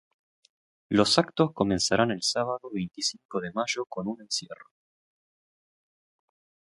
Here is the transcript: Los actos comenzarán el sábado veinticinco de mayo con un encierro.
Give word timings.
Los 0.89 1.19
actos 1.19 1.51
comenzarán 1.53 2.09
el 2.09 2.23
sábado 2.23 2.71
veinticinco 2.73 3.39
de 3.39 3.51
mayo 3.53 3.85
con 3.85 4.07
un 4.07 4.19
encierro. 4.21 4.65